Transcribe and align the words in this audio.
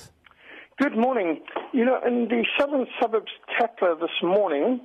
Good 0.76 0.96
morning. 0.96 1.40
You 1.72 1.84
know, 1.84 2.00
in 2.04 2.26
the 2.26 2.44
southern 2.58 2.86
suburbs 3.00 3.30
Tatler 3.56 3.94
this 3.94 4.10
morning, 4.24 4.80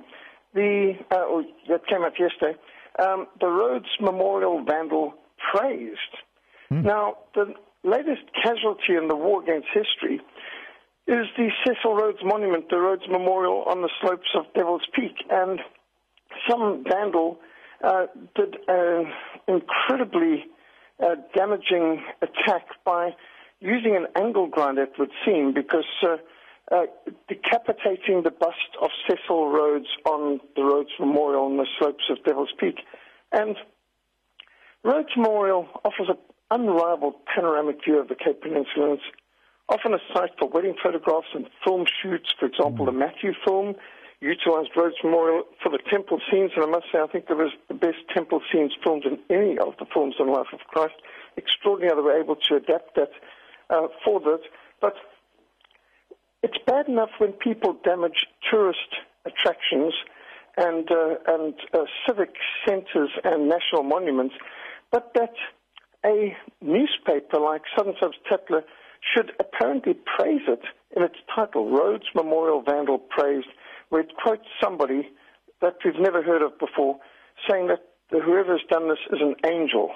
the 0.54 0.94
uh, 1.10 1.42
that 1.68 1.84
came 1.88 2.04
up 2.04 2.12
yesterday, 2.16 2.56
um, 3.02 3.26
the 3.40 3.48
Rhodes 3.48 3.88
Memorial 4.00 4.64
vandal 4.64 5.14
praised. 5.52 5.98
Hmm. 6.68 6.82
Now, 6.82 7.16
the 7.34 7.54
latest 7.82 8.22
casualty 8.40 8.94
in 8.96 9.08
the 9.08 9.16
war 9.16 9.42
against 9.42 9.66
history 9.74 10.20
is 11.08 11.26
the 11.36 11.48
Cecil 11.66 11.96
Rhodes 11.96 12.18
Monument, 12.22 12.68
the 12.70 12.78
Rhodes 12.78 13.08
Memorial 13.10 13.64
on 13.68 13.82
the 13.82 13.90
slopes 14.00 14.28
of 14.36 14.44
Devil's 14.54 14.86
Peak, 14.94 15.16
and 15.28 15.58
some 16.48 16.84
vandal 16.88 17.40
uh, 17.82 18.06
did 18.36 18.56
an 18.68 19.12
incredibly 19.48 20.44
uh, 21.02 21.16
damaging 21.34 22.04
attack 22.22 22.66
by 22.84 23.10
using 23.60 23.96
an 23.96 24.06
angle 24.16 24.46
grinder, 24.46 24.82
it 24.82 24.92
would 24.98 25.10
seem, 25.24 25.52
because 25.52 25.84
uh, 26.02 26.16
uh, 26.70 26.86
decapitating 27.28 28.22
the 28.22 28.30
bust 28.30 28.76
of 28.80 28.90
Cecil 29.06 29.48
Rhodes 29.48 29.88
on 30.06 30.40
the 30.56 30.62
Rhodes 30.62 30.90
Memorial 30.98 31.44
on 31.44 31.56
the 31.56 31.66
slopes 31.78 32.04
of 32.10 32.22
Devil's 32.24 32.52
Peak. 32.58 32.76
And 33.32 33.56
Rhodes 34.84 35.10
Memorial 35.16 35.68
offers 35.84 36.08
an 36.08 36.16
unrivaled 36.50 37.14
panoramic 37.26 37.84
view 37.84 37.98
of 37.98 38.08
the 38.08 38.14
Cape 38.14 38.42
Peninsula. 38.42 38.94
It's 38.94 39.02
often 39.68 39.94
a 39.94 39.98
site 40.14 40.30
for 40.38 40.48
wedding 40.48 40.74
photographs 40.82 41.28
and 41.34 41.48
film 41.64 41.86
shoots. 42.02 42.32
For 42.38 42.46
example, 42.46 42.86
the 42.86 42.92
Matthew 42.92 43.32
film 43.44 43.74
utilized 44.20 44.70
Rhodes 44.76 44.96
Memorial 45.02 45.44
for 45.62 45.70
the 45.70 45.78
temple 45.90 46.20
scenes, 46.30 46.52
and 46.54 46.64
I 46.64 46.68
must 46.68 46.86
say, 46.92 47.00
I 47.00 47.06
think 47.06 47.26
there 47.26 47.36
was 47.36 47.52
the 47.68 47.74
best 47.74 47.98
temple 48.12 48.40
scenes 48.52 48.72
filmed 48.82 49.04
in 49.04 49.18
any 49.30 49.58
of 49.58 49.74
the 49.78 49.86
films 49.92 50.16
on 50.20 50.28
life 50.28 50.52
of 50.52 50.60
Christ. 50.68 50.94
Extraordinary 51.36 51.90
how 51.90 51.96
they 51.96 52.06
were 52.06 52.20
able 52.20 52.36
to 52.36 52.56
adapt 52.56 52.96
that 52.96 53.10
uh, 53.70 53.88
for 54.04 54.20
this. 54.20 54.40
But 54.80 54.94
it's 56.42 56.58
bad 56.66 56.88
enough 56.88 57.10
when 57.18 57.32
people 57.32 57.76
damage 57.84 58.26
tourist 58.50 58.78
attractions 59.24 59.94
and 60.56 60.90
uh, 60.90 61.14
and 61.28 61.54
uh, 61.72 61.84
civic 62.06 62.30
centres 62.66 63.10
and 63.24 63.48
national 63.48 63.82
monuments, 63.82 64.34
but 64.90 65.12
that 65.14 65.34
a 66.04 66.36
newspaper 66.60 67.38
like 67.38 67.62
Southern 67.76 67.94
Subs 68.00 68.16
Tatler 68.28 68.64
should 69.14 69.32
apparently 69.38 69.94
praise 69.94 70.42
it 70.48 70.62
in 70.96 71.02
its 71.02 71.16
title, 71.34 71.70
Rhodes 71.70 72.04
Memorial 72.14 72.62
Vandal 72.62 72.98
Praised, 72.98 73.48
where 73.90 74.02
it 74.02 74.12
quotes 74.22 74.46
somebody 74.62 75.08
that 75.60 75.76
we've 75.84 76.00
never 76.00 76.22
heard 76.22 76.42
of 76.42 76.58
before, 76.58 76.98
saying 77.48 77.68
that 77.68 77.82
whoever 78.10 78.52
has 78.52 78.66
done 78.70 78.88
this 78.88 78.98
is 79.12 79.20
an 79.20 79.34
angel. 79.50 79.90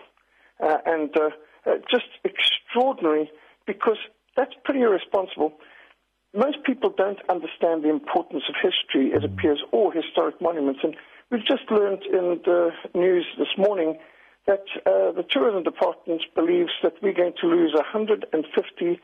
Uh, 0.62 0.76
and 0.86 1.10
uh, 1.16 1.30
uh, 1.66 1.76
just 1.90 2.06
extraordinary 2.22 3.30
because 3.66 3.98
that's 4.36 4.52
pretty 4.64 4.80
irresponsible. 4.80 5.52
Most 6.34 6.64
people 6.64 6.90
don't 6.96 7.20
understand 7.28 7.84
the 7.84 7.90
importance 7.90 8.42
of 8.48 8.54
history, 8.56 9.12
it 9.12 9.24
appears, 9.24 9.62
or 9.70 9.92
historic 9.92 10.40
monuments. 10.40 10.80
And 10.82 10.96
we've 11.30 11.46
just 11.46 11.70
learned 11.70 12.02
in 12.04 12.40
the 12.44 12.70
news 12.94 13.24
this 13.38 13.54
morning 13.56 13.98
that 14.46 14.64
uh, 14.84 15.12
the 15.12 15.24
tourism 15.30 15.62
department 15.62 16.22
believes 16.34 16.70
that 16.82 16.94
we're 17.02 17.14
going 17.14 17.32
to 17.40 17.46
lose 17.46 17.72
150 17.72 19.00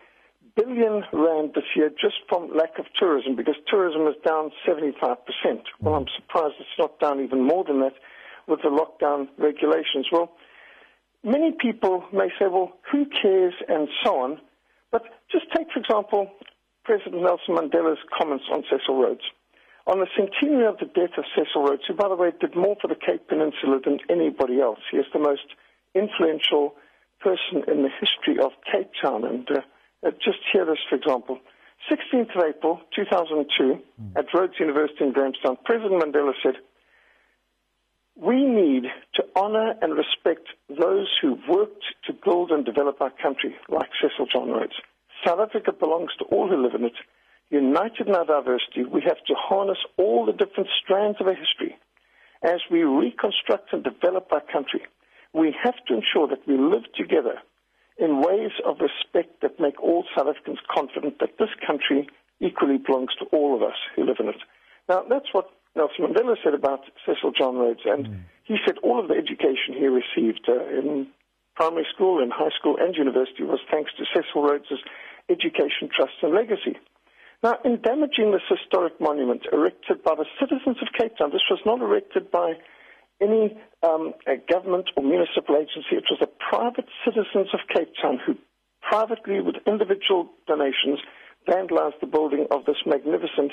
billion 0.57 1.03
rand 1.13 1.53
this 1.55 1.65
year 1.77 1.91
just 1.91 2.17
from 2.29 2.51
lack 2.55 2.79
of 2.79 2.87
tourism 2.99 3.37
because 3.37 3.55
tourism 3.69 4.07
is 4.09 4.15
down 4.27 4.51
75%. 4.67 5.17
Well, 5.81 5.95
I'm 5.95 6.07
surprised 6.17 6.55
it's 6.59 6.69
not 6.79 6.99
down 6.99 7.23
even 7.23 7.43
more 7.43 7.65
than 7.65 7.81
that 7.81 7.95
with 8.47 8.61
the 8.63 8.69
lockdown 8.69 9.29
regulations. 9.39 10.07
Well, 10.11 10.33
many 11.23 11.53
people 11.59 12.05
may 12.13 12.29
say, 12.39 12.47
well, 12.51 12.73
who 12.91 13.07
cares, 13.07 13.55
and 13.69 13.89
so 14.05 14.21
on. 14.21 14.41
Just 15.33 15.47
take, 15.57 15.69
for 15.73 15.81
example, 15.81 16.31
President 16.85 17.23
Nelson 17.23 17.55
Mandela's 17.55 17.99
comments 18.17 18.45
on 18.51 18.65
Cecil 18.71 19.01
Rhodes. 19.01 19.23
On 19.87 19.99
the 19.99 20.07
centenary 20.17 20.67
of 20.67 20.79
the 20.79 20.87
death 20.87 21.17
of 21.17 21.25
Cecil 21.35 21.63
Rhodes, 21.63 21.83
who, 21.87 21.95
by 21.95 22.09
the 22.09 22.17
way, 22.17 22.33
did 22.41 22.55
more 22.55 22.77
for 22.81 22.89
the 22.89 22.95
Cape 22.95 23.29
Peninsula 23.29 23.81
than 23.85 23.99
anybody 24.09 24.61
else. 24.61 24.81
He 24.91 24.99
is 24.99 25.07
the 25.13 25.19
most 25.19 25.47
influential 25.95 26.75
person 27.21 27.63
in 27.69 27.83
the 27.83 27.91
history 28.01 28.43
of 28.43 28.53
Cape 28.71 28.91
Town. 29.03 29.25
And 29.25 29.49
uh, 29.51 29.61
uh, 30.07 30.11
just 30.23 30.39
hear 30.53 30.65
this, 30.65 30.79
for 30.89 30.97
example. 30.97 31.39
16th 31.91 32.37
of 32.37 32.45
April, 32.45 32.81
2002, 32.95 33.81
mm. 34.03 34.17
at 34.17 34.27
Rhodes 34.35 34.55
University 34.59 35.05
in 35.05 35.13
Grahamstown, 35.13 35.57
President 35.65 36.03
Mandela 36.03 36.33
said, 36.43 36.55
we 38.17 38.45
need 38.45 38.85
to 39.15 39.25
honor 39.35 39.75
and 39.81 39.95
respect 39.97 40.47
those 40.69 41.09
who've 41.23 41.41
worked 41.49 41.85
to 42.07 42.13
build 42.13 42.51
and 42.51 42.67
develop 42.67 43.01
our 43.01 43.13
country, 43.23 43.55
like 43.69 43.89
Cecil 44.01 44.27
John 44.27 44.51
Rhodes. 44.51 44.75
South 45.27 45.41
Africa 45.41 45.73
belongs 45.73 46.11
to 46.19 46.25
all 46.27 46.49
who 46.49 46.63
live 46.63 46.75
in 46.75 46.85
it. 46.85 46.95
United 47.51 48.07
in 48.07 48.15
our 48.15 48.25
diversity, 48.25 48.85
we 48.85 49.03
have 49.03 49.19
to 49.27 49.35
harness 49.37 49.79
all 49.99 50.25
the 50.25 50.33
different 50.33 50.69
strands 50.83 51.19
of 51.21 51.27
our 51.27 51.35
history. 51.35 51.77
As 52.43 52.61
we 52.71 52.83
reconstruct 52.83 53.73
and 53.73 53.85
develop 53.85 54.29
our 54.33 54.43
country, 54.53 54.83
we 55.35 55.55
have 55.63 55.77
to 55.89 55.95
ensure 55.95 56.29
that 56.29 56.47
we 56.47 56.57
live 56.57 56.85
together 56.97 57.39
in 57.99 58.23
ways 58.23 58.53
of 58.65 58.79
respect 58.81 59.43
that 59.43 59.61
make 59.61 59.81
all 59.83 60.05
South 60.17 60.29
Africans 60.29 60.59
confident 60.73 61.19
that 61.21 61.37
this 61.39 61.51
country 61.67 62.09
equally 62.41 62.79
belongs 62.79 63.11
to 63.19 63.27
all 63.27 63.55
of 63.55 63.63
us 63.63 63.77
who 63.95 64.05
live 64.05 64.17
in 64.21 64.29
it. 64.29 64.41
Now, 64.89 65.05
that's 65.09 65.33
what 65.33 65.51
Nelson 65.77 66.07
Mandela 66.07 66.37
said 66.43 66.55
about 66.55 66.81
Cecil 67.05 67.33
John 67.39 67.57
Rhodes, 67.57 67.81
and 67.85 68.07
mm. 68.07 68.21
he 68.45 68.57
said 68.67 68.77
all 68.83 68.99
of 68.99 69.09
the 69.09 69.15
education 69.15 69.75
he 69.77 69.87
received 69.87 70.49
uh, 70.49 70.67
in 70.67 71.09
primary 71.61 71.87
school, 71.93 72.23
and 72.23 72.33
high 72.33 72.49
school, 72.59 72.77
and 72.81 72.97
university 72.97 73.45
was 73.45 73.61
thanks 73.71 73.93
to 73.99 74.05
Cecil 74.17 74.41
Rhodes' 74.41 74.81
education, 75.29 75.93
trust, 75.95 76.17
and 76.23 76.33
legacy. 76.33 76.73
Now, 77.43 77.59
in 77.67 77.83
damaging 77.83 78.33
this 78.33 78.49
historic 78.49 78.99
monument 78.99 79.45
erected 79.53 80.03
by 80.03 80.15
the 80.17 80.25
citizens 80.41 80.81
of 80.81 80.89
Cape 80.97 81.19
Town, 81.19 81.29
this 81.29 81.45
was 81.51 81.61
not 81.67 81.83
erected 81.85 82.31
by 82.31 82.55
any 83.21 83.61
um, 83.83 84.15
government 84.49 84.89
or 84.97 85.05
municipal 85.05 85.57
agency. 85.61 86.01
It 86.01 86.09
was 86.09 86.21
the 86.21 86.33
private 86.49 86.89
citizens 87.05 87.53
of 87.53 87.61
Cape 87.69 87.93
Town 88.01 88.19
who 88.25 88.37
privately, 88.81 89.41
with 89.41 89.57
individual 89.67 90.33
donations, 90.49 90.99
vandalized 91.47 92.01
the 92.01 92.09
building 92.09 92.47
of 92.51 92.65
this 92.65 92.81
magnificent 92.87 93.53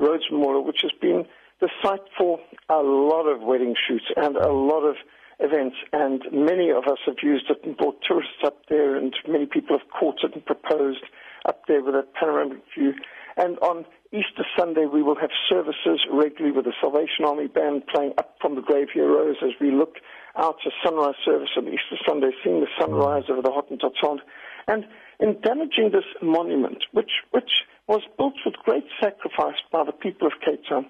Rhodes 0.00 0.26
Memorial, 0.28 0.64
which 0.64 0.82
has 0.82 0.92
been 1.00 1.24
the 1.60 1.70
site 1.82 2.02
for 2.18 2.40
a 2.68 2.82
lot 2.82 3.30
of 3.30 3.42
wedding 3.42 3.76
shoots 3.86 4.06
and 4.16 4.36
a 4.36 4.50
lot 4.50 4.82
of 4.82 4.96
events, 5.40 5.76
and 5.92 6.22
many 6.32 6.70
of 6.70 6.84
us 6.84 6.98
have 7.06 7.16
used 7.22 7.50
it 7.50 7.58
and 7.64 7.76
brought 7.76 8.00
tourists 8.06 8.42
up 8.44 8.58
there, 8.68 8.96
and 8.96 9.14
many 9.28 9.46
people 9.46 9.78
have 9.78 9.88
caught 9.90 10.22
it 10.22 10.34
and 10.34 10.44
proposed 10.44 11.04
up 11.46 11.62
there 11.68 11.82
with 11.82 11.94
a 11.94 12.04
panoramic 12.18 12.62
view. 12.76 12.94
And 13.36 13.58
on 13.58 13.84
Easter 14.12 14.46
Sunday, 14.56 14.86
we 14.86 15.02
will 15.02 15.16
have 15.16 15.30
services 15.48 16.06
regularly 16.12 16.54
with 16.54 16.66
the 16.66 16.72
Salvation 16.80 17.24
Army 17.26 17.48
band 17.48 17.82
playing 17.92 18.14
up 18.16 18.36
from 18.40 18.54
the 18.54 18.62
Grave 18.62 18.88
He 18.94 19.00
arose 19.00 19.36
as 19.42 19.50
we 19.60 19.72
look 19.72 19.96
out 20.36 20.56
to 20.62 20.70
sunrise 20.84 21.18
service 21.24 21.50
on 21.56 21.66
Easter 21.66 21.98
Sunday, 22.06 22.30
seeing 22.42 22.60
the 22.60 22.70
sunrise 22.78 23.24
over 23.28 23.42
the 23.42 23.50
Hottentot 23.50 23.94
Sound. 24.02 24.20
And 24.68 24.86
in 25.20 25.40
damaging 25.40 25.90
this 25.92 26.06
monument, 26.22 26.84
which, 26.92 27.10
which 27.32 27.50
was 27.88 28.02
built 28.16 28.34
with 28.46 28.54
great 28.64 28.86
sacrifice 29.00 29.58
by 29.72 29.84
the 29.84 29.92
people 29.92 30.26
of 30.28 30.34
Cape 30.44 30.62
Town, 30.68 30.86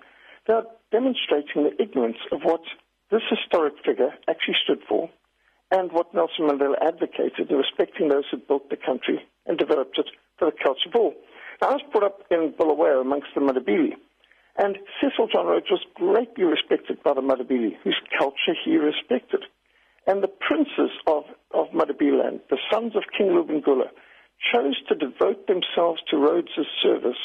they 0.46 0.54
are 0.54 0.66
demonstrating 0.92 1.64
the 1.64 1.82
ignorance 1.82 2.18
of 2.30 2.40
what 2.42 2.60
this 3.10 3.22
historic 3.28 3.74
figure 3.84 4.10
actually 4.28 4.56
stood 4.64 4.80
for 4.88 5.10
and 5.70 5.92
what 5.92 6.14
Nelson 6.14 6.48
Mandela 6.48 6.76
advocated 6.80 7.50
in 7.50 7.56
respecting 7.56 8.08
those 8.08 8.24
who 8.30 8.38
built 8.38 8.70
the 8.70 8.76
country 8.76 9.20
and 9.46 9.58
developed 9.58 9.98
it 9.98 10.06
for 10.38 10.50
the 10.50 10.56
culture 10.62 10.88
of 10.88 10.94
all. 10.94 11.14
Now, 11.60 11.68
I 11.68 11.72
was 11.72 11.82
brought 11.90 12.04
up 12.04 12.20
in 12.30 12.54
Bulawayo 12.58 13.00
amongst 13.00 13.28
the 13.34 13.40
Matabele, 13.40 13.94
and 14.56 14.78
Cecil 15.00 15.28
John 15.32 15.46
Rhodes 15.46 15.70
was 15.70 15.84
greatly 15.94 16.44
respected 16.44 17.02
by 17.02 17.14
the 17.14 17.22
Matabele, 17.22 17.76
whose 17.82 18.00
culture 18.18 18.54
he 18.64 18.76
respected. 18.76 19.44
And 20.06 20.22
the 20.22 20.28
princes 20.28 20.92
of, 21.06 21.24
of 21.52 21.68
Matabeleland, 21.72 22.40
the 22.50 22.58
sons 22.70 22.94
of 22.94 23.02
King 23.16 23.28
Lobengula, 23.28 23.88
chose 24.52 24.76
to 24.88 24.94
devote 24.94 25.46
themselves 25.46 26.02
to 26.10 26.18
Rhodes' 26.18 26.50
service 26.82 27.18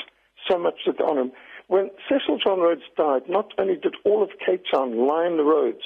so 0.49 0.57
much 0.57 0.75
that 0.85 0.97
they 0.97 1.03
honor 1.03 1.21
him. 1.21 1.31
When 1.69 1.91
Cecil 2.09 2.39
John 2.43 2.59
Rhodes 2.59 2.81
died, 2.97 3.29
not 3.29 3.53
only 3.59 3.75
did 3.75 3.93
all 4.03 4.23
of 4.23 4.29
Cape 4.43 4.63
Town 4.73 5.07
line 5.07 5.37
the 5.37 5.43
roads 5.43 5.85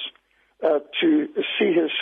uh, 0.64 0.78
to 1.02 1.26
see 1.58 1.76
his 1.76 1.92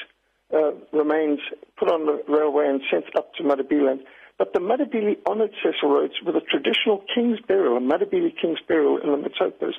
uh, 0.54 0.70
remains 0.92 1.40
put 1.76 1.90
on 1.90 2.06
the 2.06 2.22
railway 2.32 2.68
and 2.68 2.80
sent 2.92 3.06
up 3.16 3.34
to 3.34 3.42
Matabeleland, 3.42 4.04
but 4.38 4.52
the 4.52 4.60
Matabele 4.60 5.16
honored 5.26 5.50
Cecil 5.64 5.90
Rhodes 5.90 6.14
with 6.24 6.36
a 6.36 6.40
traditional 6.42 7.02
king's 7.12 7.40
burial, 7.40 7.76
a 7.76 7.80
Matabele 7.80 8.30
king's 8.40 8.60
burial 8.68 8.98
in 8.98 9.10
the 9.10 9.18
Matopos, 9.18 9.74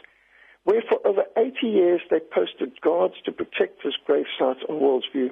where 0.66 0.84
for 0.90 1.00
over 1.08 1.24
80 1.38 1.66
years 1.66 2.02
they 2.12 2.20
posted 2.20 2.82
guards 2.82 3.16
to 3.24 3.32
protect 3.32 3.84
his 3.84 3.94
gravesite 4.06 4.68
on 4.68 4.82
World's 4.82 5.06
View. 5.14 5.32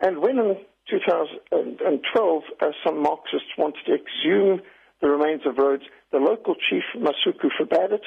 And 0.00 0.22
when 0.22 0.38
in 0.38 0.56
2012 0.88 2.42
uh, 2.58 2.66
some 2.86 3.02
Marxists 3.02 3.52
wanted 3.58 3.84
to 3.84 3.94
exhume 4.00 4.62
the 5.00 5.08
remains 5.08 5.42
of 5.46 5.56
Rhodes, 5.58 5.84
the 6.12 6.18
local 6.18 6.54
chief 6.54 6.82
Masuku 6.96 7.48
forbade 7.56 7.92
it, 7.92 8.06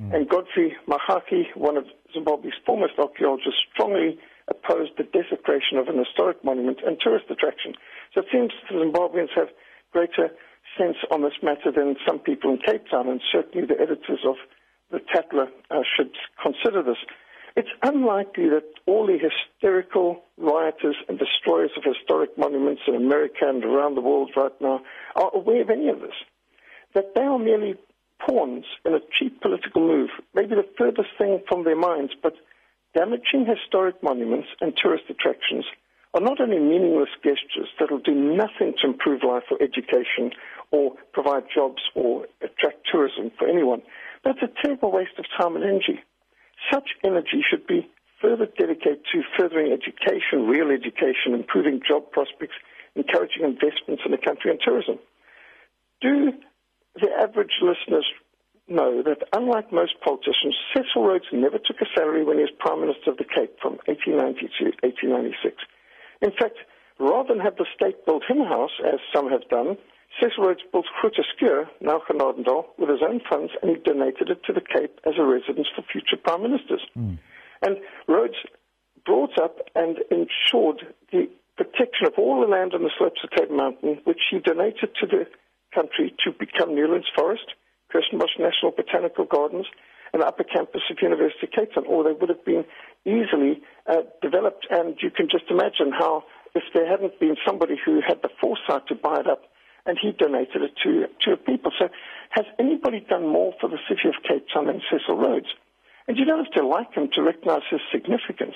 mm. 0.00 0.14
and 0.14 0.28
Godfrey 0.28 0.76
Mahachi, 0.88 1.44
one 1.54 1.76
of 1.76 1.84
Zimbabwe's 2.12 2.58
foremost 2.64 2.94
archaeologists, 2.98 3.60
strongly 3.72 4.18
opposed 4.48 4.92
the 4.96 5.04
desecration 5.04 5.78
of 5.78 5.88
an 5.88 5.98
historic 5.98 6.44
monument 6.44 6.78
and 6.86 6.98
tourist 7.00 7.26
attraction. 7.30 7.74
So 8.14 8.20
it 8.20 8.26
seems 8.30 8.52
the 8.70 8.76
Zimbabweans 8.76 9.34
have 9.34 9.48
greater 9.92 10.30
sense 10.78 10.96
on 11.10 11.22
this 11.22 11.38
matter 11.42 11.72
than 11.74 11.96
some 12.06 12.18
people 12.18 12.50
in 12.50 12.58
Cape 12.58 12.84
Town, 12.90 13.08
and 13.08 13.20
certainly 13.32 13.66
the 13.66 13.80
editors 13.80 14.20
of 14.26 14.36
the 14.90 15.00
Tatler 15.12 15.48
uh, 15.70 15.82
should 15.96 16.12
consider 16.42 16.82
this. 16.82 16.98
It's 17.56 17.72
unlikely 17.82 18.48
that 18.50 18.64
all 18.86 19.06
the 19.06 19.18
hysterical 19.18 20.22
destroyers 21.46 21.70
of 21.76 21.84
historic 21.84 22.36
monuments 22.36 22.82
in 22.86 22.94
America 22.94 23.42
and 23.42 23.64
around 23.64 23.94
the 23.94 24.00
world 24.00 24.30
right 24.36 24.52
now 24.60 24.80
are 25.14 25.30
aware 25.34 25.62
of 25.62 25.70
any 25.70 25.88
of 25.88 26.00
this. 26.00 26.14
That 26.94 27.14
they 27.14 27.22
are 27.22 27.38
merely 27.38 27.74
pawns 28.26 28.64
in 28.84 28.94
a 28.94 29.00
cheap 29.18 29.40
political 29.40 29.86
move, 29.86 30.10
maybe 30.34 30.54
the 30.54 30.66
furthest 30.78 31.10
thing 31.18 31.40
from 31.48 31.64
their 31.64 31.76
minds, 31.76 32.12
but 32.22 32.34
damaging 32.94 33.46
historic 33.46 34.02
monuments 34.02 34.48
and 34.60 34.72
tourist 34.76 35.04
attractions 35.08 35.64
are 36.14 36.20
not 36.20 36.40
only 36.40 36.58
meaningless 36.58 37.10
gestures 37.22 37.68
that 37.78 37.90
will 37.90 38.00
do 38.00 38.14
nothing 38.14 38.74
to 38.80 38.88
improve 38.88 39.22
life 39.22 39.44
or 39.50 39.62
education 39.62 40.32
or 40.70 40.94
provide 41.12 41.44
jobs 41.54 41.82
or 41.94 42.24
attract 42.40 42.78
tourism 42.90 43.30
for 43.38 43.46
anyone, 43.46 43.82
but 44.24 44.36
it's 44.36 44.50
a 44.50 44.62
terrible 44.62 44.90
waste 44.90 45.18
of 45.18 45.26
time 45.38 45.56
and 45.56 45.64
energy. 45.64 46.00
Such 46.72 46.88
energy 47.04 47.44
should 47.48 47.66
be 47.66 47.86
further 48.20 48.46
dedicate 48.46 49.02
to 49.12 49.22
furthering 49.38 49.72
education, 49.72 50.46
real 50.46 50.70
education, 50.70 51.34
improving 51.34 51.80
job 51.86 52.10
prospects, 52.10 52.56
encouraging 52.94 53.44
investments 53.44 54.02
in 54.04 54.12
the 54.12 54.18
country 54.18 54.50
and 54.50 54.60
tourism. 54.60 54.98
Do 56.00 56.32
the 56.94 57.10
average 57.12 57.52
listeners 57.60 58.06
know 58.68 59.02
that 59.02 59.22
unlike 59.32 59.72
most 59.72 59.94
politicians, 60.02 60.56
Cecil 60.74 61.04
Rhodes 61.04 61.26
never 61.32 61.58
took 61.58 61.80
a 61.80 61.86
salary 61.94 62.24
when 62.24 62.38
he 62.38 62.42
was 62.42 62.52
Prime 62.58 62.80
Minister 62.80 63.10
of 63.10 63.18
the 63.18 63.24
Cape 63.24 63.54
from 63.60 63.78
1890 63.86 64.48
to 64.58 64.64
1896. 64.82 65.54
In 66.22 66.32
fact, 66.32 66.56
rather 66.98 67.34
than 67.34 67.44
have 67.44 67.56
the 67.56 67.66
state 67.76 68.04
build 68.06 68.24
him 68.26 68.40
a 68.40 68.48
house, 68.48 68.74
as 68.82 68.98
some 69.14 69.30
have 69.30 69.46
done, 69.48 69.76
Cecil 70.20 70.44
Rhodes 70.44 70.64
built 70.72 70.86
Groote 70.98 71.68
now 71.80 72.00
Genadendal, 72.08 72.66
with 72.78 72.88
his 72.88 73.02
own 73.02 73.20
funds, 73.28 73.52
and 73.60 73.70
he 73.70 73.76
donated 73.76 74.30
it 74.30 74.42
to 74.44 74.52
the 74.52 74.64
Cape 74.64 74.98
as 75.04 75.14
a 75.18 75.24
residence 75.24 75.68
for 75.74 75.82
future 75.82 76.16
prime 76.16 76.42
ministers. 76.42 76.80
Mm. 76.96 77.18
And 77.66 77.78
Rhodes 78.06 78.38
brought 79.04 79.36
up 79.42 79.58
and 79.74 79.98
ensured 80.12 80.86
the 81.10 81.28
protection 81.56 82.06
of 82.06 82.14
all 82.16 82.40
the 82.40 82.46
land 82.46 82.74
on 82.74 82.82
the 82.84 82.94
slopes 82.96 83.18
of 83.24 83.30
Table 83.30 83.56
Mountain, 83.56 84.02
which 84.04 84.20
he 84.30 84.38
donated 84.38 84.94
to 85.00 85.06
the 85.06 85.26
country 85.74 86.14
to 86.24 86.30
become 86.30 86.76
Newlands 86.76 87.08
Forest, 87.16 87.58
Kirstenbosch 87.92 88.38
National 88.38 88.70
Botanical 88.70 89.24
Gardens, 89.24 89.66
and 90.12 90.22
upper 90.22 90.44
campus 90.44 90.82
of 90.90 91.02
University 91.02 91.48
of 91.48 91.52
Cape 91.52 91.74
Town, 91.74 91.84
or 91.88 92.04
they 92.04 92.12
would 92.12 92.28
have 92.28 92.44
been 92.44 92.64
easily 93.04 93.60
uh, 93.90 94.02
developed. 94.22 94.68
And 94.70 94.94
you 95.02 95.10
can 95.10 95.26
just 95.28 95.50
imagine 95.50 95.90
how, 95.90 96.22
if 96.54 96.62
there 96.72 96.88
hadn't 96.88 97.18
been 97.18 97.34
somebody 97.44 97.74
who 97.84 98.00
had 98.06 98.22
the 98.22 98.30
foresight 98.40 98.86
to 98.88 98.94
buy 98.94 99.18
it 99.20 99.26
up, 99.26 99.42
and 99.86 99.98
he 100.00 100.12
donated 100.12 100.62
it 100.62 100.74
to, 100.84 101.06
to 101.24 101.36
people. 101.36 101.72
So 101.80 101.88
has 102.30 102.46
anybody 102.60 103.00
done 103.00 103.26
more 103.26 103.54
for 103.60 103.68
the 103.68 103.78
city 103.88 104.06
of 104.06 104.14
Cape 104.22 104.46
Town 104.54 104.66
than 104.66 104.80
Cecil 104.88 105.16
Rhodes? 105.16 105.50
And 106.08 106.16
you 106.16 106.24
don't 106.24 106.44
have 106.44 106.54
to 106.54 106.66
like 106.66 106.94
him 106.94 107.08
to 107.14 107.22
recognize 107.22 107.62
his 107.70 107.80
significance. 107.90 108.54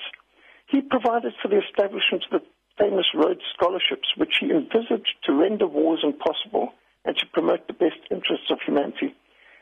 He 0.67 0.81
provided 0.81 1.33
for 1.41 1.49
the 1.49 1.59
establishment 1.59 2.23
of 2.31 2.41
the 2.41 2.47
famous 2.77 3.05
Rhodes 3.13 3.43
Scholarships, 3.53 4.07
which 4.15 4.37
he 4.39 4.51
envisaged 4.51 5.15
to 5.25 5.33
render 5.33 5.67
wars 5.67 5.99
impossible 6.03 6.73
and 7.03 7.17
to 7.17 7.25
promote 7.33 7.67
the 7.67 7.73
best 7.73 7.99
interests 8.09 8.49
of 8.49 8.59
humanity. 8.65 9.13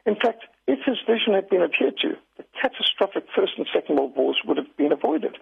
In 0.05 0.15
fact, 0.15 0.45
if 0.67 0.79
his 0.85 0.97
vision 1.07 1.33
had 1.33 1.49
been 1.49 1.63
adhered 1.63 1.97
to, 2.01 2.13
the 2.37 2.45
catastrophic 2.61 3.25
First 3.35 3.53
and 3.57 3.67
Second 3.73 3.97
World 3.97 4.13
Wars 4.15 4.37
would 4.45 4.57
have 4.57 4.77
been 4.77 4.91
avoided. 4.91 5.37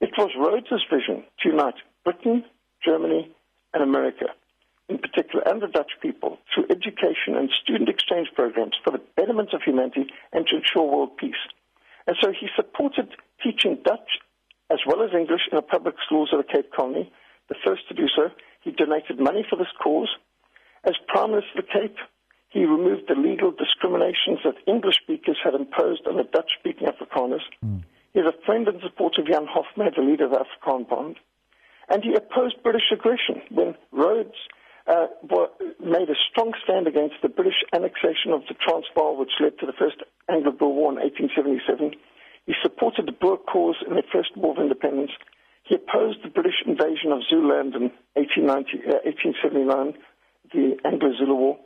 It 0.00 0.10
was 0.16 0.30
Rhodes's 0.38 0.84
vision 0.90 1.24
to 1.40 1.48
unite 1.50 1.76
Britain, 2.04 2.44
Germany, 2.84 3.30
and 3.74 3.82
America 3.82 4.26
in 4.92 4.98
particular, 4.98 5.42
and 5.46 5.62
the 5.62 5.68
Dutch 5.68 5.92
people, 6.00 6.38
through 6.52 6.66
education 6.70 7.36
and 7.36 7.48
student 7.62 7.88
exchange 7.88 8.28
programs 8.34 8.76
for 8.84 8.90
the 8.90 9.00
betterment 9.16 9.54
of 9.54 9.62
humanity 9.62 10.06
and 10.32 10.46
to 10.46 10.56
ensure 10.56 10.82
world 10.82 11.16
peace. 11.16 11.42
And 12.06 12.16
so 12.20 12.32
he 12.32 12.48
supported 12.56 13.08
teaching 13.42 13.78
Dutch 13.84 14.20
as 14.70 14.78
well 14.86 15.02
as 15.02 15.10
English 15.12 15.42
in 15.50 15.56
the 15.56 15.62
public 15.62 15.94
schools 16.06 16.30
of 16.32 16.38
the 16.38 16.52
Cape 16.52 16.72
Colony, 16.72 17.12
the 17.48 17.54
first 17.64 17.86
to 17.88 17.94
do 17.94 18.08
so. 18.14 18.30
He 18.62 18.70
donated 18.70 19.20
money 19.20 19.44
for 19.48 19.56
this 19.56 19.72
cause. 19.82 20.08
As 20.84 20.94
Prime 21.08 21.30
Minister 21.30 21.58
of 21.58 21.64
the 21.66 21.72
Cape, 21.72 21.96
he 22.48 22.64
removed 22.64 23.08
the 23.08 23.14
legal 23.14 23.50
discriminations 23.50 24.40
that 24.44 24.56
English 24.66 24.96
speakers 25.02 25.38
had 25.42 25.54
imposed 25.54 26.06
on 26.06 26.16
the 26.16 26.24
Dutch 26.24 26.50
speaking 26.58 26.88
Afrikaners. 26.88 27.44
Mm. 27.64 27.82
He's 28.12 28.24
a 28.24 28.44
friend 28.44 28.68
and 28.68 28.80
supporter 28.82 29.22
of 29.22 29.28
Jan 29.28 29.46
Hofmeyr, 29.46 29.94
the 29.94 30.02
leader 30.02 30.26
of 30.26 30.32
the 30.32 30.44
Afrikaner 30.44 30.88
Bond. 30.88 31.16
And 31.88 32.02
he 32.04 32.14
opposed 32.14 32.62
British 32.62 32.92
aggression 32.92 33.42
when 33.50 33.74
Rhodes 33.90 34.36
uh, 34.86 35.06
made 35.82 36.08
a 36.08 36.18
strong 36.30 36.52
stand 36.64 36.86
against 36.86 37.16
the 37.22 37.28
British 37.28 37.62
annexation 37.74 38.32
of 38.32 38.42
the 38.48 38.54
Transvaal, 38.54 39.16
which 39.16 39.34
led 39.40 39.58
to 39.58 39.66
the 39.66 39.76
First 39.76 40.02
Anglo-Boer 40.28 40.72
War 40.72 40.92
in 40.92 40.98
1877. 40.98 41.94
He 42.46 42.54
supported 42.62 43.06
the 43.06 43.12
Boer 43.12 43.38
cause 43.38 43.76
in 43.86 43.94
the 43.94 44.06
First 44.12 44.36
War 44.36 44.52
of 44.54 44.62
Independence. 44.62 45.12
He 45.64 45.76
opposed 45.76 46.22
the 46.22 46.30
British 46.30 46.62
invasion 46.66 47.12
of 47.12 47.22
Zululand 47.28 47.74
in 47.74 47.90
1890, 48.14 48.82
uh, 48.86 49.06
1879, 49.06 49.94
the 50.54 50.78
Anglo-Zulu 50.84 51.34
War. 51.34 51.58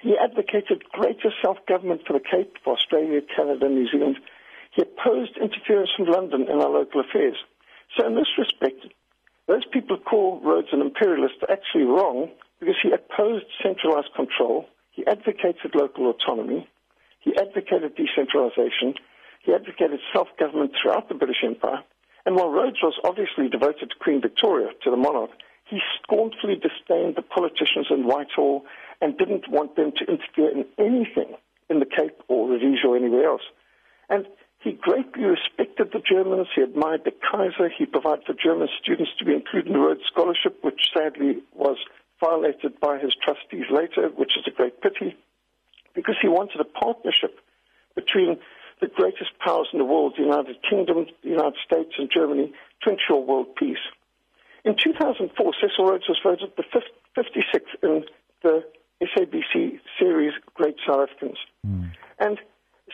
He 0.00 0.14
advocated 0.16 0.84
greater 0.92 1.32
self-government 1.42 2.02
for 2.06 2.12
the 2.12 2.22
Cape, 2.22 2.54
for 2.62 2.74
Australia, 2.74 3.20
Canada, 3.34 3.68
New 3.68 3.88
Zealand. 3.90 4.18
He 4.72 4.82
opposed 4.82 5.36
interference 5.38 5.90
from 5.96 6.06
London 6.06 6.46
in 6.50 6.60
our 6.60 6.70
local 6.70 7.00
affairs. 7.00 7.36
So 7.96 8.06
in 8.06 8.14
this 8.14 8.30
respect, 8.38 8.86
those 9.48 9.64
people 9.72 9.96
who 9.96 10.02
call 10.02 10.40
Rhodes 10.44 10.68
an 10.72 10.82
imperialist 10.82 11.42
are 11.42 11.50
actually 11.50 11.84
wrong 11.84 12.30
because 12.60 12.76
he 12.82 12.90
opposed 12.92 13.46
centralized 13.62 14.14
control, 14.14 14.66
he 14.90 15.06
advocated 15.06 15.74
local 15.74 16.10
autonomy, 16.10 16.68
he 17.20 17.36
advocated 17.36 17.96
decentralization, 17.96 18.94
he 19.42 19.52
advocated 19.52 20.00
self-government 20.12 20.72
throughout 20.80 21.08
the 21.08 21.14
British 21.14 21.44
Empire, 21.44 21.82
and 22.24 22.34
while 22.34 22.50
Rhodes 22.50 22.82
was 22.82 22.98
obviously 23.04 23.48
devoted 23.48 23.90
to 23.90 23.96
Queen 24.00 24.20
Victoria, 24.20 24.70
to 24.82 24.90
the 24.90 24.96
monarch, 24.96 25.30
he 25.64 25.78
scornfully 26.02 26.54
disdained 26.54 27.16
the 27.16 27.22
politicians 27.22 27.86
in 27.90 28.06
Whitehall 28.06 28.64
and 29.00 29.16
didn't 29.18 29.48
want 29.48 29.76
them 29.76 29.92
to 29.96 30.04
interfere 30.04 30.50
in 30.50 30.64
anything 30.78 31.36
in 31.68 31.80
the 31.80 31.86
Cape 31.86 32.22
or 32.28 32.48
Rhodesia 32.48 32.86
or 32.86 32.96
anywhere 32.96 33.26
else. 33.26 33.42
And 34.08 34.26
he 34.60 34.72
greatly 34.72 35.24
respected 35.24 35.92
the 35.92 36.00
Germans. 36.00 36.48
He 36.54 36.62
admired 36.62 37.02
the 37.04 37.12
Kaiser. 37.12 37.68
He 37.68 37.86
provided 37.86 38.24
for 38.26 38.34
German 38.34 38.68
students 38.82 39.12
to 39.18 39.24
be 39.24 39.34
included 39.34 39.68
in 39.68 39.74
the 39.74 39.78
Rhodes 39.78 40.06
Scholarship, 40.06 40.58
which 40.62 40.90
sadly 40.94 41.42
was 41.54 41.76
violated 42.20 42.80
by 42.80 42.98
his 42.98 43.14
trustees 43.22 43.66
later, 43.70 44.08
which 44.08 44.36
is 44.36 44.44
a 44.46 44.50
great 44.50 44.80
pity, 44.80 45.16
because 45.94 46.16
he 46.20 46.28
wanted 46.28 46.60
a 46.60 46.64
partnership 46.64 47.38
between 47.94 48.38
the 48.80 48.88
greatest 48.88 49.30
powers 49.38 49.68
in 49.72 49.78
the 49.78 49.84
world, 49.84 50.14
the 50.16 50.22
United 50.22 50.56
Kingdom, 50.68 51.06
the 51.22 51.30
United 51.30 51.56
States, 51.64 51.92
and 51.98 52.10
Germany, 52.12 52.52
to 52.82 52.90
ensure 52.90 53.20
world 53.20 53.56
peace. 53.56 53.84
In 54.64 54.76
2004, 54.76 55.52
Cecil 55.60 55.86
Rhodes 55.86 56.08
was 56.08 56.18
voted 56.22 56.50
the 56.56 56.64
56th 57.16 57.82
in 57.82 58.04
the 58.42 58.64
SABC 59.02 59.78
series 59.98 60.32
Great 60.54 60.76
South 60.86 61.08
Africans. 61.08 61.38
Mm. 61.66 61.92
And 62.18 62.38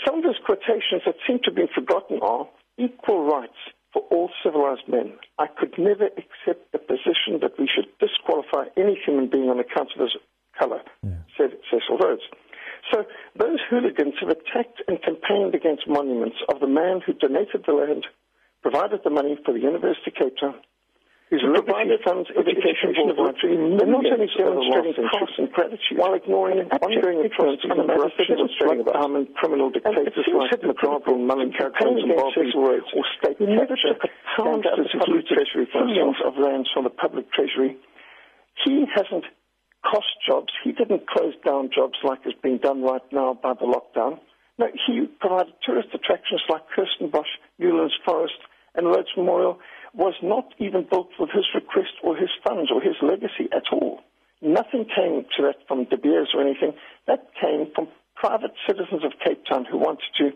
some 0.04 0.18
of 0.18 0.24
his 0.24 0.36
quotations 0.44 1.02
that 1.06 1.16
seem 1.26 1.38
to 1.40 1.46
have 1.46 1.54
been 1.54 1.68
forgotten 1.74 2.20
are 2.22 2.48
equal 2.78 3.24
rights 3.24 3.58
for 3.92 4.02
all 4.10 4.30
civilized 4.42 4.88
men. 4.88 5.12
I 5.38 5.46
could 5.46 5.74
never 5.78 6.06
accept 6.06 6.72
the 6.72 6.78
position 6.78 7.40
that 7.40 7.58
we 7.58 7.68
should 7.68 7.86
disqualify 7.98 8.64
any 8.76 8.98
human 9.04 9.28
of 9.94 10.00
his 10.00 10.14
color, 10.58 10.80
yeah. 11.02 11.10
said 11.36 11.50
Cecil 11.70 11.98
Rhodes. 11.98 12.22
So 12.90 13.04
those 13.38 13.58
hooligans 13.70 14.14
have 14.20 14.30
attacked 14.30 14.82
and 14.88 14.98
campaigned 15.02 15.54
against 15.54 15.86
monuments 15.86 16.36
of 16.52 16.60
the 16.60 16.66
man 16.66 17.00
who 17.04 17.12
donated 17.14 17.64
the 17.66 17.72
land, 17.72 18.06
provided 18.62 19.00
the 19.04 19.10
money 19.10 19.38
for 19.44 19.54
the 19.54 19.60
University 19.60 20.10
of 20.10 20.14
Cape 20.18 20.36
Town, 20.40 20.58
whose 21.30 21.40
provided 21.40 22.02
funds 22.04 22.28
education 22.36 22.92
laboratory, 23.08 23.56
and 23.56 23.80
not 23.80 24.04
only 24.04 24.28
demonstrating 24.28 25.08
cross 25.08 25.32
and 25.38 25.48
gratitude, 25.54 25.96
while 25.96 26.12
ignoring 26.12 26.68
ongoing 26.68 27.24
atrocities 27.24 27.70
and 27.72 27.88
corruption 27.88 28.36
of 28.36 28.50
drug 28.60 28.78
armed 28.92 29.32
criminal 29.40 29.70
dictators 29.70 30.12
like 30.28 30.60
Mugabe 30.60 31.08
and 31.08 31.24
Mulinkar 31.24 31.72
and 31.72 31.96
Zimbabwe 32.02 32.84
or 32.92 33.04
state 33.16 33.40
never 33.40 33.78
took 33.78 34.04
a 34.04 34.10
pound 34.36 34.66
out 34.66 34.76
of 34.76 34.84
the 34.84 34.98
public 34.98 35.24
treasury 35.30 35.70
billions 35.72 36.16
of 36.26 36.34
rands 36.36 36.68
from 36.74 36.84
the 36.84 36.90
public 36.90 37.32
treasury. 37.32 37.78
He 38.66 38.84
hasn't 38.92 39.24
cost 39.24 39.24
jobs. 39.24 39.30
He 39.32 39.41
didn't 40.84 41.08
close 41.08 41.34
down 41.44 41.70
jobs 41.74 41.98
like 42.02 42.20
is 42.26 42.34
being 42.42 42.58
done 42.58 42.82
right 42.82 43.02
now 43.12 43.38
by 43.40 43.54
the 43.54 43.66
lockdown. 43.66 44.18
No, 44.58 44.66
he 44.86 45.06
provided 45.20 45.54
tourist 45.64 45.88
attractions 45.94 46.42
like 46.48 46.62
Kirstenbosch, 46.74 47.38
Newlands 47.58 47.94
Forest, 48.04 48.34
and 48.74 48.86
Rhodes 48.86 49.08
Memorial 49.16 49.58
was 49.94 50.14
not 50.22 50.52
even 50.58 50.86
built 50.88 51.10
with 51.18 51.30
his 51.30 51.44
request 51.54 51.92
or 52.02 52.16
his 52.16 52.30
funds 52.44 52.70
or 52.72 52.80
his 52.80 52.96
legacy 53.02 53.48
at 53.52 53.64
all. 53.72 54.00
Nothing 54.40 54.84
came 54.84 55.24
to 55.36 55.42
that 55.44 55.66
from 55.68 55.84
De 55.84 55.96
Beers 55.96 56.30
or 56.34 56.42
anything. 56.42 56.72
That 57.06 57.28
came 57.40 57.68
from 57.74 57.88
private 58.16 58.52
citizens 58.66 59.04
of 59.04 59.12
Cape 59.24 59.44
Town 59.48 59.64
who 59.64 59.78
wanted 59.78 60.10
to 60.18 60.32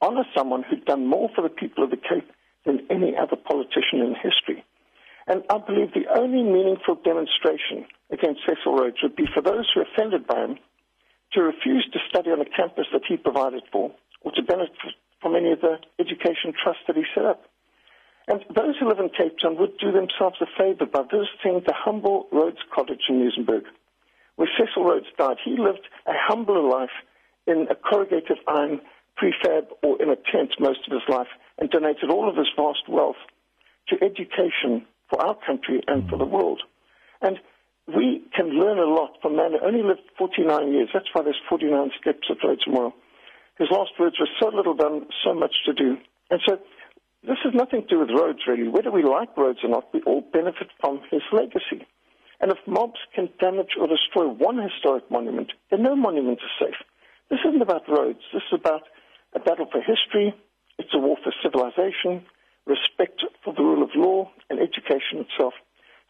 honor 0.00 0.24
someone 0.36 0.62
who'd 0.62 0.84
done 0.84 1.06
more 1.06 1.28
for 1.34 1.42
the 1.42 1.48
people 1.48 1.84
of 1.84 1.90
the 1.90 1.96
Cape 1.96 2.30
than 2.64 2.86
any 2.90 3.16
other 3.16 3.36
politician 3.36 4.00
in 4.00 4.14
history. 4.14 4.64
And 5.28 5.44
I 5.50 5.58
believe 5.58 5.92
the 5.92 6.08
only 6.16 6.42
meaningful 6.42 6.96
demonstration 7.04 7.84
against 8.10 8.40
Cecil 8.48 8.72
Rhodes 8.74 8.96
would 9.02 9.14
be 9.14 9.28
for 9.34 9.42
those 9.42 9.68
who 9.72 9.80
are 9.80 9.86
offended 9.92 10.26
by 10.26 10.40
him 10.40 10.58
to 11.34 11.42
refuse 11.42 11.86
to 11.92 11.98
study 12.08 12.30
on 12.30 12.40
a 12.40 12.48
campus 12.48 12.86
that 12.92 13.04
he 13.06 13.18
provided 13.18 13.62
for 13.70 13.92
or 14.22 14.32
to 14.32 14.42
benefit 14.42 14.96
from 15.20 15.36
any 15.36 15.52
of 15.52 15.60
the 15.60 15.76
education 16.00 16.56
trusts 16.56 16.82
that 16.86 16.96
he 16.96 17.04
set 17.14 17.26
up. 17.26 17.44
And 18.26 18.40
those 18.54 18.76
who 18.80 18.88
live 18.88 19.00
in 19.00 19.10
Cape 19.10 19.36
Town 19.40 19.58
would 19.58 19.76
do 19.76 19.92
themselves 19.92 20.40
a 20.40 20.48
favor 20.56 20.86
by 20.86 21.02
visiting 21.02 21.60
the 21.66 21.76
humble 21.76 22.28
Rhodes 22.32 22.64
Cottage 22.74 23.04
in 23.08 23.20
Muizenberg, 23.20 23.64
where 24.36 24.48
Cecil 24.56 24.84
Rhodes 24.84 25.12
died. 25.18 25.36
He 25.44 25.56
lived 25.58 25.86
a 26.06 26.12
humbler 26.16 26.62
life 26.62 26.96
in 27.46 27.66
a 27.70 27.74
corrugated 27.74 28.38
iron 28.46 28.80
prefab 29.16 29.68
or 29.82 30.00
in 30.00 30.08
a 30.08 30.16
tent 30.16 30.56
most 30.58 30.80
of 30.86 30.92
his 30.92 31.04
life 31.08 31.28
and 31.58 31.68
donated 31.68 32.10
all 32.10 32.28
of 32.28 32.36
his 32.36 32.48
vast 32.56 32.88
wealth 32.88 33.20
to 33.88 33.96
education 34.04 34.86
for 35.10 35.20
our 35.20 35.36
country 35.46 35.82
and 35.86 36.08
for 36.08 36.18
the 36.18 36.24
world. 36.24 36.62
And 37.20 37.38
we 37.88 38.22
can 38.34 38.50
learn 38.50 38.78
a 38.78 38.84
lot 38.84 39.16
from 39.22 39.36
man 39.36 39.52
who 39.52 39.66
only 39.66 39.82
lived 39.82 40.02
49 40.18 40.72
years. 40.72 40.90
That's 40.92 41.08
why 41.12 41.22
there's 41.22 41.40
49 41.48 41.90
steps 42.00 42.28
of 42.30 42.36
Rhodes 42.44 42.66
Memorial. 42.66 42.94
His 43.58 43.68
last 43.70 43.92
words 43.98 44.16
were 44.20 44.28
so 44.38 44.54
little 44.54 44.74
done, 44.74 45.06
so 45.24 45.34
much 45.34 45.54
to 45.66 45.72
do. 45.72 45.96
And 46.30 46.40
so 46.46 46.58
this 47.22 47.38
has 47.42 47.54
nothing 47.54 47.82
to 47.82 47.88
do 47.88 47.98
with 47.98 48.10
Rhodes, 48.10 48.40
really. 48.46 48.68
Whether 48.68 48.90
we 48.90 49.02
like 49.02 49.36
Rhodes 49.36 49.60
or 49.64 49.70
not, 49.70 49.92
we 49.92 50.02
all 50.02 50.20
benefit 50.20 50.68
from 50.80 51.00
his 51.10 51.22
legacy. 51.32 51.86
And 52.40 52.52
if 52.52 52.58
mobs 52.66 53.00
can 53.14 53.30
damage 53.40 53.74
or 53.80 53.88
destroy 53.88 54.28
one 54.28 54.62
historic 54.62 55.10
monument, 55.10 55.50
then 55.70 55.82
no 55.82 55.96
monument 55.96 56.38
is 56.38 56.66
safe. 56.66 56.78
This 57.30 57.40
isn't 57.48 57.62
about 57.62 57.88
Rhodes. 57.88 58.22
This 58.32 58.42
is 58.52 58.60
about 58.60 58.82
a 59.34 59.40
battle 59.40 59.66
for 59.70 59.80
history. 59.80 60.34
It's 60.78 60.94
a 60.94 60.98
war 60.98 61.16
for 61.24 61.32
civilization, 61.42 62.24
respect 62.68 63.24
for 63.42 63.54
the 63.54 63.62
rule 63.62 63.82
of 63.82 63.90
law, 63.94 64.30
and 64.50 64.60
education 64.60 65.26
itself. 65.26 65.54